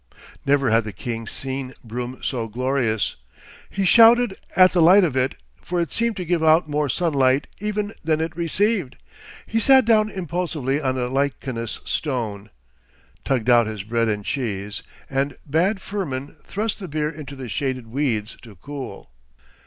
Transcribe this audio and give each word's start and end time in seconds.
Never 0.47 0.71
had 0.71 0.83
the 0.83 0.91
king 0.93 1.27
seen 1.27 1.75
broom 1.83 2.21
so 2.23 2.47
glorious; 2.47 3.17
he 3.69 3.85
shouted 3.85 4.33
at 4.55 4.73
the 4.73 4.81
light 4.81 5.03
of 5.03 5.15
it, 5.15 5.35
for 5.61 5.79
it 5.79 5.93
seemed 5.93 6.17
to 6.17 6.25
give 6.25 6.43
out 6.43 6.67
more 6.67 6.89
sunlight 6.89 7.45
even 7.59 7.93
than 8.03 8.19
it 8.19 8.35
received; 8.35 8.95
he 9.45 9.59
sat 9.59 9.85
down 9.85 10.09
impulsively 10.09 10.81
on 10.81 10.97
a 10.97 11.05
lichenous 11.07 11.79
stone, 11.85 12.49
tugged 13.23 13.47
out 13.47 13.67
his 13.67 13.83
bread 13.83 14.09
and 14.09 14.25
cheese, 14.25 14.81
and 15.07 15.35
bade 15.47 15.79
Firmin 15.79 16.35
thrust 16.43 16.79
the 16.79 16.87
beer 16.87 17.11
into 17.11 17.35
the 17.35 17.47
shaded 17.47 17.85
weeds 17.85 18.35
to 18.41 18.55
cool. 18.55 19.11